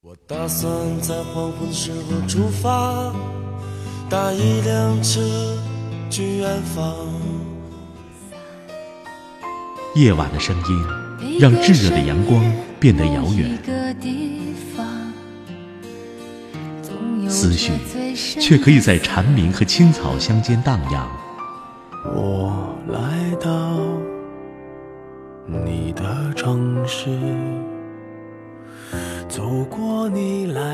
[0.00, 0.70] 我打算
[1.00, 3.12] 在黄昏时候出发，
[4.08, 5.20] 搭一辆车
[6.08, 6.94] 去远方。
[9.96, 12.40] 夜晚的声音让炙热的阳光
[12.78, 13.58] 变得遥远，
[17.28, 17.72] 思绪
[18.14, 21.10] 却可以在蝉鸣和青草乡间荡漾。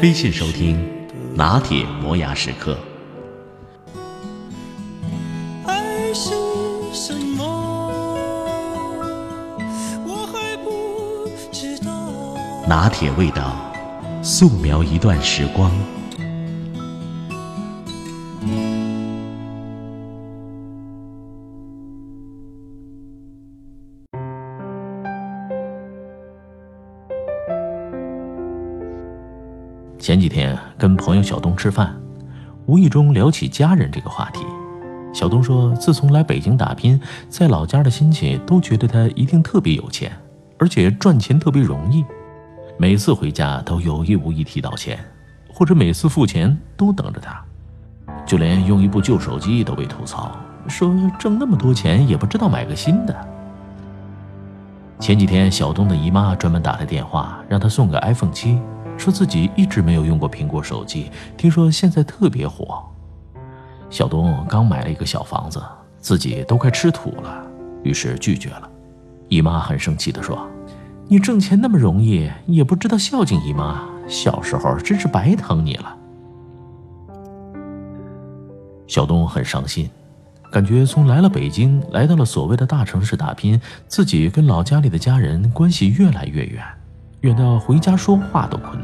[0.04, 0.78] 微信收听
[1.34, 2.78] 拿铁磨牙时刻。
[5.64, 6.28] 爱是
[6.92, 7.42] 什么？
[10.06, 11.90] 我还不知道。
[12.68, 13.56] 拿铁味道，
[14.22, 15.72] 素描一段时光。
[30.14, 31.92] 前几天跟朋友小东吃饭，
[32.66, 34.44] 无意中聊起家人这个话题。
[35.12, 40.12] 小东说，自从来北京打拼，在老家的亲戚都觉得他一定特别有钱，
[40.56, 42.04] 而且赚钱特别容易。
[42.78, 44.96] 每次回家都有意无意提到钱，
[45.52, 47.44] 或者每次付钱都等着他。
[48.24, 50.30] 就连用一部旧手机都被吐槽，
[50.68, 53.28] 说挣那么多钱也不知道买个新的。
[55.00, 58.60] 前几天小东的姨妈专门打来电话，让他送个 iPhone 七。
[58.96, 62.82] 说自己一直没有用过苹果手机，听说现在特别火。
[63.90, 65.62] 小东刚买了一个小房子，
[65.98, 67.46] 自己都快吃土了，
[67.82, 68.68] 于是拒绝了。
[69.28, 70.46] 姨妈很生气地说
[71.08, 75.96] ：“你挣钱那么容易，也不知道孝敬姨妈，小时候真是白疼你了。”
[78.86, 79.88] 小东很伤心，
[80.50, 86.62] 感觉从来了北京，来到了所谓的大城市打拼，自己跟老家里的家人关系越来越远。
[87.20, 88.83] 远到回家说话都困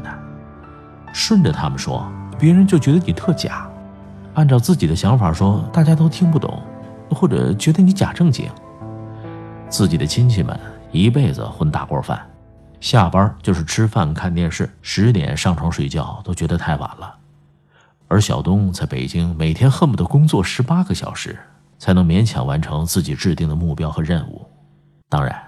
[1.13, 2.05] 顺着他们说，
[2.39, 3.69] 别人就觉得你特假；
[4.33, 6.61] 按照自己的想法说，大家都听不懂，
[7.09, 8.49] 或者觉得你假正经。
[9.69, 10.59] 自己的亲戚们
[10.91, 12.21] 一辈子混大锅饭，
[12.79, 17.15] 下班就是吃饭看电视，十点上床睡觉都觉得太晚了。
[18.07, 21.39] 而小东在北京每天恨不得工作十八个小时，
[21.79, 24.45] 才能勉强完成自己制定的目标和任务。
[25.07, 25.41] 当然，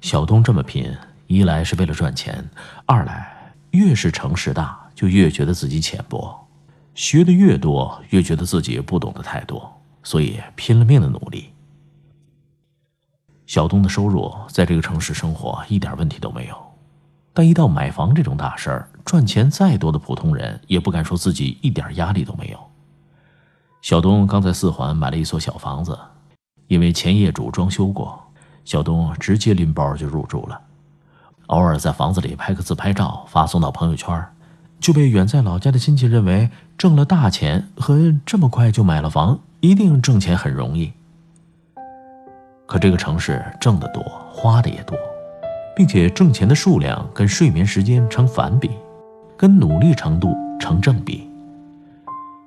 [0.00, 0.94] 小东这么拼。
[1.28, 2.44] 一来是为了赚钱，
[2.84, 3.26] 二来
[3.70, 6.46] 越是城市大，就越觉得自己浅薄，
[6.94, 11.52] 学的越多，越觉得自己不懂得太多，所以拼了命的努力。
[13.46, 16.56] 小东的收入在这个城市生活一点问题都没有，
[17.34, 22.58] 但一到买房这种大事儿，赚钱再多的普通人也不敢说自己一点压力都没有。
[23.82, 25.98] 小东刚在四环买了一所小房子，
[26.68, 28.18] 因为前业主装修过，
[28.64, 30.60] 小东直接拎包就入住了。
[31.48, 34.24] 偶尔在房子里拍个自拍照发送到朋友圈，
[34.82, 40.92] 就被远在老家的亲戚认为挣了大钱和这么快就买了房，一定挣钱很容易。
[42.66, 44.98] 可这个城市挣得多，花的也多，
[45.76, 48.72] 并且挣钱的数量跟睡眠时间成反比，
[49.36, 51.30] 跟努力程度成正比。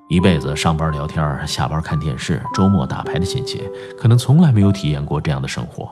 [0.09, 3.63] 一辈子上班聊天，下班看电视，周末打牌的亲戚，
[3.97, 5.89] 可能从来没有体验过这样的生活。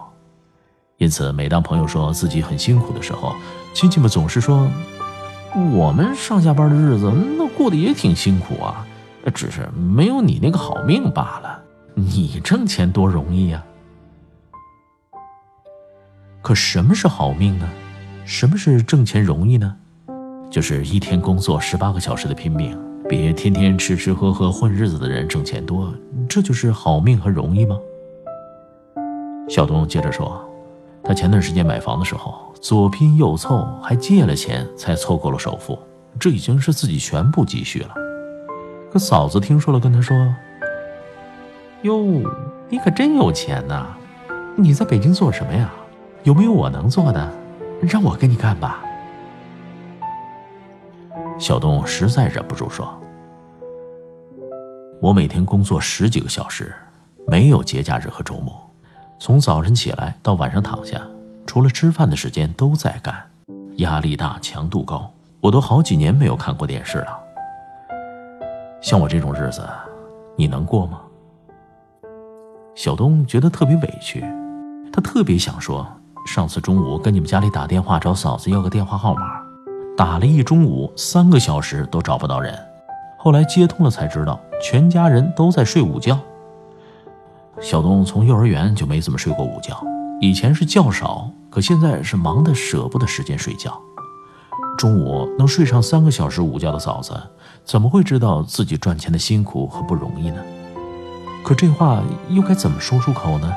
[0.98, 3.34] 因此，每当朋友说自己很辛苦的时候，
[3.74, 4.68] 亲戚们总是说
[5.56, 8.86] ：“我们上下班的日子那过得也挺辛苦啊，
[9.34, 11.62] 只是没有你那个好命罢了。
[11.94, 13.64] 你挣钱多容易呀！”
[16.42, 17.70] 可什么是好命呢？
[18.26, 19.76] 什么是挣钱容易呢？
[20.50, 22.78] 就是一天工作十八个小时的拼命，
[23.08, 25.94] 比天天吃吃喝喝混日子的人挣钱多，
[26.28, 27.78] 这就是好命和容易吗？
[29.48, 30.44] 小东接着说。
[31.04, 35.78] 他前段时间买房的时候，左拼右凑，还借了钱才凑够了首付，
[36.18, 37.94] 这已经是自己全部积蓄了。
[38.90, 40.16] 可嫂子听说了，跟他说
[41.84, 42.02] ：“哟，
[42.70, 43.88] 你可真有钱呐！
[44.56, 45.70] 你在北京做什么呀？
[46.24, 47.30] 有没有我能做的？
[47.82, 48.82] 让我跟你干吧。”
[51.38, 52.88] 小东实在忍不住说
[55.02, 56.74] ：“我每天工作十几个小时，
[57.28, 58.54] 没有节假日和周末。”
[59.20, 61.02] 从早晨起来到晚上躺下，
[61.46, 63.16] 除了吃饭的时间都在干，
[63.78, 67.08] 压力大，强度高，我都好几年没有看过电视了。
[68.82, 69.62] 像我这种日子，
[70.36, 71.00] 你能过吗？
[72.76, 74.26] 小东觉得特别委屈，
[74.92, 75.88] 他特别想说，
[76.26, 79.42] 上次中午跟你们家里打电话找嫂子要个电话号码，
[79.96, 82.54] 打了一中午三个小时都找不到人，
[83.18, 86.20] 后来接通了才知道，全家人都在睡午觉。
[87.64, 89.82] 小东从幼儿园就没怎么睡过午觉，
[90.20, 93.82] 以前是觉少，可现在是忙得舍不得时间睡觉。
[94.78, 97.14] 中午能睡上三个小时午觉的嫂子，
[97.64, 100.44] 怎么会知道自己赚钱的辛苦和不容易呢？
[101.42, 103.56] 可这话又该怎么说出口呢？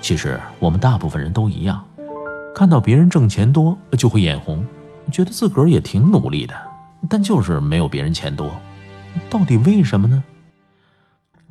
[0.00, 1.84] 其实我们大部分人都一样，
[2.52, 4.66] 看到别人挣钱多就会眼红，
[5.12, 6.54] 觉得自个儿也挺努力的，
[7.08, 8.50] 但就是没有别人钱多，
[9.30, 10.20] 到底为什么呢？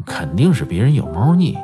[0.06, 1.58] 肯定是别人有猫腻，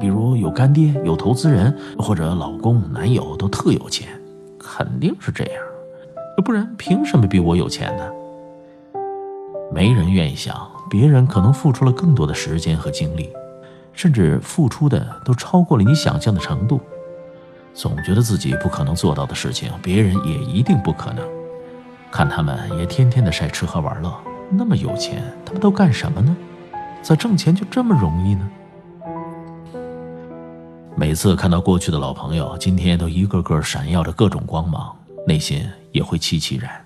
[0.00, 4.08] 比如有干爹、有投资人，或者老公、男友都特有钱，
[4.58, 5.62] 肯定是这样，
[6.44, 8.04] 不然凭什么比我有钱呢？
[9.72, 10.54] 没人愿意想
[10.88, 13.30] 别人可能付出了更多的时间和精力，
[13.92, 16.80] 甚至付出的都超过了你想象的程度，
[17.72, 21.24] 总觉得自己不可能做到的事情，别人也一定不可能。
[22.10, 24.14] 看他们也天天的晒吃喝玩乐，
[24.50, 26.36] 那么有钱，他们都干什么呢？
[27.04, 28.50] 咋挣钱就这么容易呢？
[30.96, 34.96] 每次看到过去的老朋友，今天都一个个闪耀着各种光芒，
[35.26, 36.82] 内心也会凄凄然。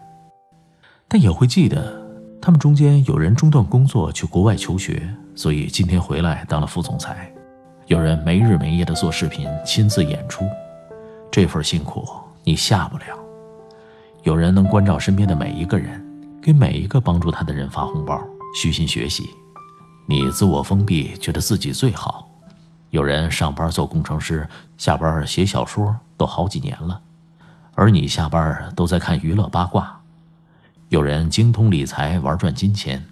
[1.07, 2.03] 但也会记得，
[2.43, 5.01] 他们中间有人中断工作去国外求学，
[5.37, 7.15] 所以今天回来当了副总裁；
[7.87, 10.45] 有人没日没夜的做视频，亲自演出，
[11.31, 12.05] 这份辛苦
[12.43, 13.17] 你下不了；
[14.25, 16.05] 有人能关照身边的每一个人，
[16.43, 18.21] 给每一个帮助他的人发红包，
[18.61, 19.31] 虚心学习。
[20.11, 22.31] 你自我封闭，觉得自己最好。
[22.89, 26.99] 有人上班做工程师，下班写小说，都好几年了，
[27.75, 30.01] 而你下班都在看娱乐八卦。
[30.89, 33.05] 有人精通理财，玩转金钱，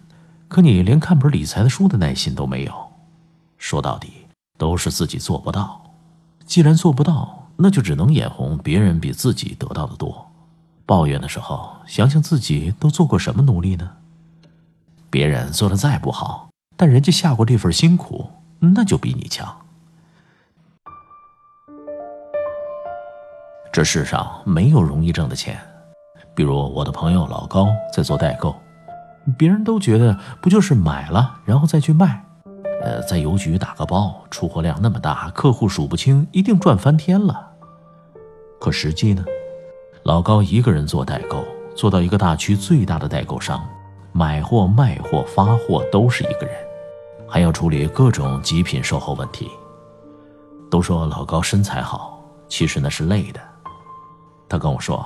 [0.48, 2.72] 可你连看本理财的书的耐心都没有。
[3.58, 4.26] 说到底，
[4.56, 5.82] 都是自己做不到。
[6.46, 10.32] 既然做不到，那就只能眼红别人比自己得到的多。
[10.86, 13.90] 抱怨的时候，想想自己都做过什么努力呢？
[15.10, 16.45] 别人做的再不好。
[16.76, 19.56] 但人家下过这份辛苦，那就比你强。
[23.72, 25.58] 这世上没有容易挣的钱，
[26.34, 28.54] 比如我的朋友老高在做代购，
[29.36, 32.24] 别人都觉得不就是买了然后再去卖，
[32.82, 37.52] 呃，在邮局打个包，出货量那么大，客户数不清，一定赚翻天了。
[38.58, 39.24] 可实际呢，
[40.04, 41.44] 老高一个人做代购，
[41.74, 43.62] 做到一个大区最大的代购商，
[44.12, 46.65] 买货、卖货、发货都是一个人。
[47.28, 49.50] 还要处理各种极品售后问题。
[50.70, 53.40] 都说老高身材好，其实那是累的。
[54.48, 55.04] 他跟我说，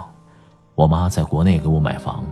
[0.74, 2.24] 我妈在国内给我买房，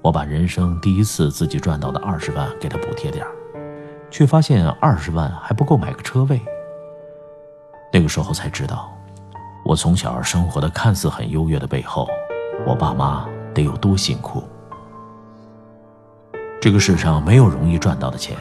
[0.00, 3.26] 我把人生第一次自己赚到的二十万给他补贴点
[4.10, 6.40] 却发现二十万还不够买个车位。
[7.92, 8.92] 那个时候才知道，
[9.64, 12.08] 我从小生活的看似很优越的背后，
[12.66, 14.42] 我爸妈得有多辛苦。
[16.60, 18.36] 这个世上没有容易赚到的钱。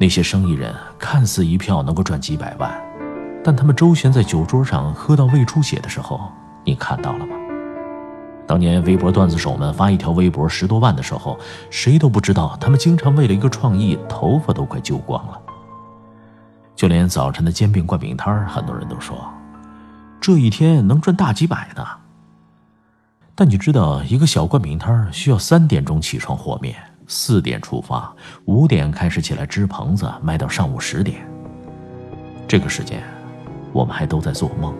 [0.00, 2.72] 那些生意人看似一票能够赚几百万，
[3.44, 6.32] 但他们周旋在酒桌上喝到胃出血的时候，
[6.64, 7.36] 你看到了吗？
[8.46, 11.38] 当年微博段子手们发一条微博十多万的时候，
[11.68, 15.38] 谁都不知道他们经常为了一个创意，头发都快揪光了。
[16.74, 19.30] 就连早晨的煎饼灌饼摊很多人都说，
[20.18, 21.86] 这一天能赚大几百呢。
[23.34, 26.74] 但你知道，一个小灌饼摊需要三点钟起床和面。
[27.12, 28.14] 四点出发，
[28.44, 31.26] 五点开始起来支棚子，卖到上午十点。
[32.46, 33.02] 这个时间，
[33.72, 34.72] 我们还都在做梦。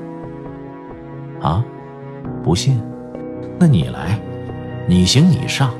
[1.43, 1.65] 啊，
[2.45, 2.81] 不信？
[3.59, 4.17] 那你来，
[4.89, 5.75] 你行你上。